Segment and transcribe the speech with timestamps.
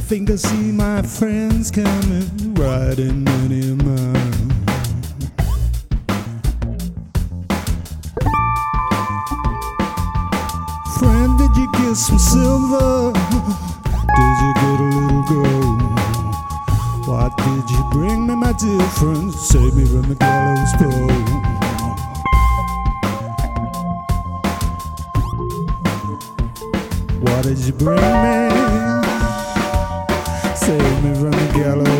[0.00, 4.38] think I see my friends coming, riding many a mile.
[10.98, 13.12] Friend, did you get some silver?
[14.16, 15.82] Did you get a little gold?
[17.08, 19.32] What did you bring me, my dear friend?
[19.32, 21.08] Save me from the gallows pole.
[27.20, 28.97] What did you bring me?
[31.02, 31.97] Me from the gallows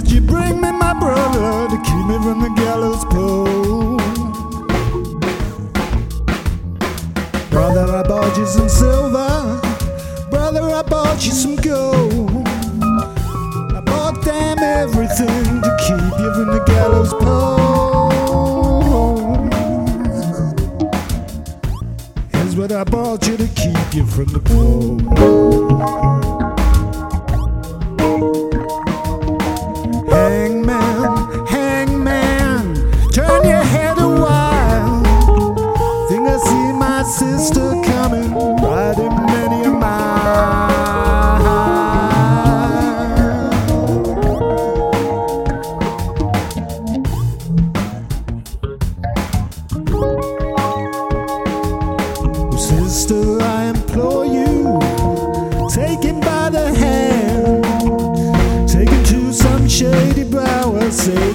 [0.00, 3.96] did you bring me, my brother, to keep me from the gallows pole?
[7.48, 9.58] Brother, I bought you some silver.
[10.30, 12.46] Brother, I bought you some gold.
[13.72, 18.12] I bought them everything to keep you from the gallows pole.
[22.32, 25.55] Here's what I bought you to keep you from the pole.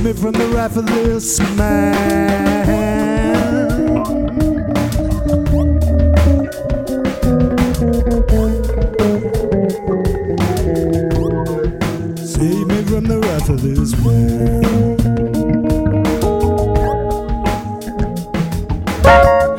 [0.01, 1.93] Save me from the wrath of this man.
[12.17, 14.97] Save me from the wrath of this man.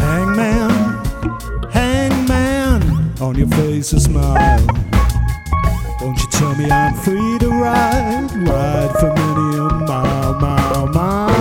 [0.00, 2.82] Hangman, hangman,
[3.20, 4.91] on your face a smile.
[6.02, 11.32] Won't you tell me I'm free to ride, ride for many a mile, mile, mile.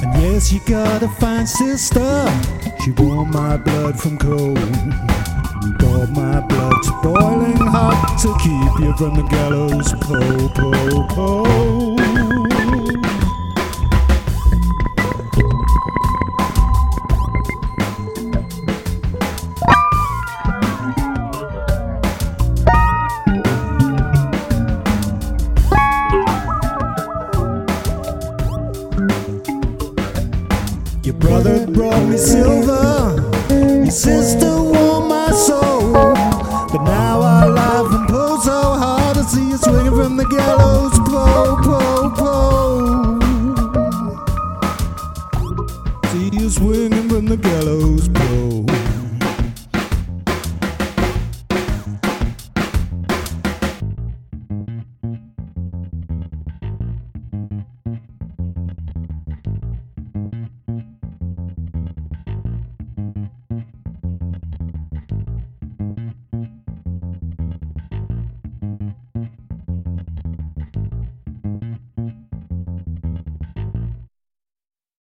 [0.00, 2.71] And yes, you got a fine sister.
[2.82, 4.58] She warmed my blood from cold.
[5.78, 11.91] Brought my blood to boiling hot to keep you from the gallows pole, pole, pole.
[31.22, 33.16] brother brought me silver,
[33.48, 35.92] my sister won my soul.
[36.72, 40.98] But now I love and pull so hard to see you swinging from the gallows
[41.10, 43.20] pole, pole, pole.
[46.10, 48.51] See you swinging from the gallows pole.